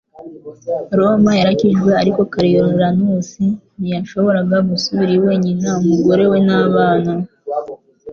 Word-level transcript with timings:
Roma 0.97 1.31
yarakijijwe; 1.39 1.91
ariko 2.01 2.19
Coriolanus 2.33 3.29
ntiyashoboraga 3.77 4.57
gusubira 4.69 5.11
iwe, 5.17 5.33
nyina, 5.43 5.69
umugore 5.81 6.23
we 6.31 6.37
n'abana. 6.47 7.11